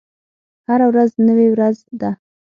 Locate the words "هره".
0.67-0.85